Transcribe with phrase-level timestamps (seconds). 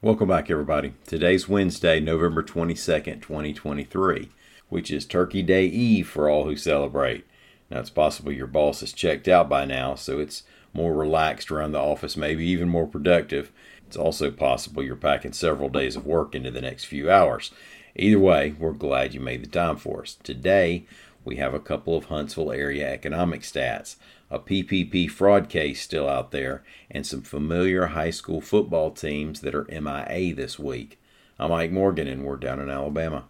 [0.00, 0.94] Welcome back, everybody.
[1.08, 4.28] Today's Wednesday, November 22nd, 2023,
[4.68, 7.26] which is Turkey Day Eve for all who celebrate.
[7.68, 11.72] Now, it's possible your boss is checked out by now, so it's more relaxed around
[11.72, 13.50] the office, maybe even more productive.
[13.88, 17.50] It's also possible you're packing several days of work into the next few hours.
[17.96, 20.16] Either way, we're glad you made the time for us.
[20.22, 20.86] Today,
[21.28, 23.96] we have a couple of Huntsville area economic stats,
[24.30, 29.54] a PPP fraud case still out there, and some familiar high school football teams that
[29.54, 30.98] are MIA this week.
[31.38, 33.26] I'm Mike Morgan, and we're down in Alabama.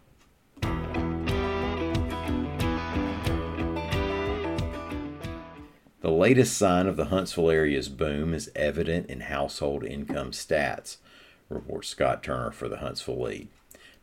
[6.01, 10.99] The latest sign of the Huntsville area's boom is evident in household income stats,
[11.49, 13.49] reports Scott Turner for the Huntsville Lead.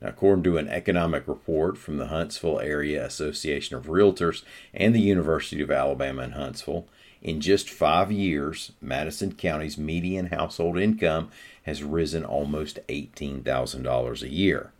[0.01, 4.99] Now, according to an economic report from the Huntsville Area Association of Realtors and the
[4.99, 6.85] University of Alabama in Huntsville,
[7.21, 11.31] in just five years, Madison County's median household income
[11.63, 14.71] has risen almost $18,000 a year.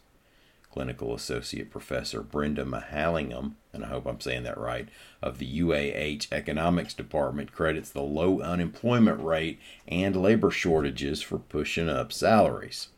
[0.71, 4.87] Clinical Associate Professor Brenda Mahalingam, and I hope I'm saying that right,
[5.19, 11.89] of the UAH Economics Department credits the low unemployment rate and labor shortages for pushing
[11.89, 12.89] up salaries.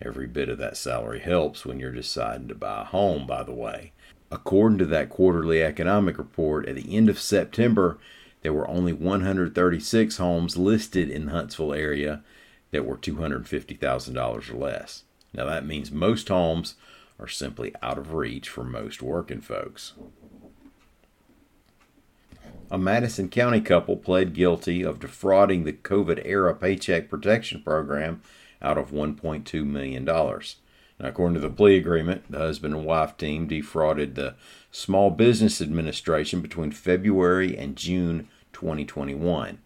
[0.00, 3.52] Every bit of that salary helps when you're deciding to buy a home, by the
[3.52, 3.90] way.
[4.34, 7.98] According to that quarterly economic report, at the end of September,
[8.42, 12.20] there were only 136 homes listed in the Huntsville area
[12.72, 15.04] that were $250,000 or less.
[15.32, 16.74] Now, that means most homes
[17.20, 19.92] are simply out of reach for most working folks.
[22.72, 28.20] A Madison County couple pled guilty of defrauding the COVID era Paycheck Protection Program
[28.60, 30.04] out of $1.2 million.
[30.98, 34.34] Now, according to the plea agreement, the husband and wife team defrauded the
[34.70, 39.58] Small Business Administration between February and June 2021.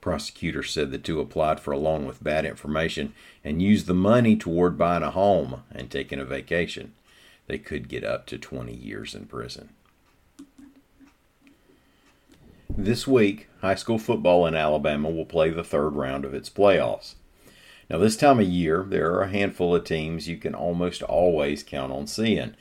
[0.00, 3.12] Prosecutors said the two applied for a loan with bad information
[3.42, 6.92] and used the money toward buying a home and taking a vacation.
[7.46, 9.70] They could get up to 20 years in prison.
[12.68, 17.14] This week, high school football in Alabama will play the third round of its playoffs.
[17.88, 21.62] Now, this time of year, there are a handful of teams you can almost always
[21.62, 22.54] count on seeing,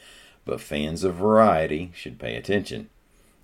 [0.45, 2.89] but fans of variety should pay attention.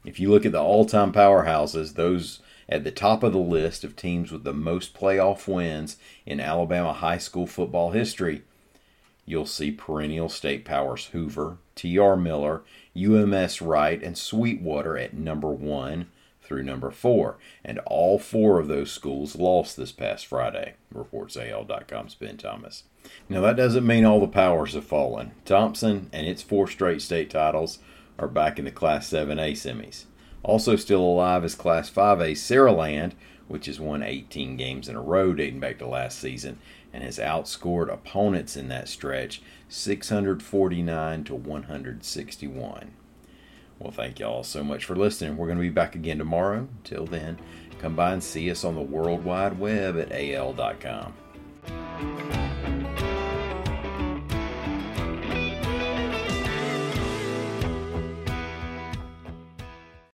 [0.06, 2.40] If you look at the all time powerhouses, those
[2.70, 6.94] at the top of the list of teams with the most playoff wins in Alabama
[6.94, 8.44] high school football history,
[9.26, 12.16] you'll see perennial state powers Hoover, T.R.
[12.16, 12.62] Miller,
[12.96, 16.08] UMS Wright, and Sweetwater at number one
[16.52, 22.14] through number four, and all four of those schools lost this past Friday, reports AL.com's
[22.16, 22.84] Ben Thomas.
[23.30, 25.32] Now, that doesn't mean all the powers have fallen.
[25.46, 27.80] Thompson and its four straight state titles
[28.20, 30.04] are back in the Class 7A semis.
[30.44, 33.14] Also, still alive is Class 5A Saraland,
[33.48, 36.60] which has won 18 games in a row dating back to last season
[36.92, 42.92] and has outscored opponents in that stretch 649 to 161.
[43.82, 45.38] Well, thank y'all so much for listening.
[45.38, 46.68] We're going to be back again tomorrow.
[46.84, 47.40] Till then,
[47.80, 51.14] come by and see us on the World Wide Web at al.com.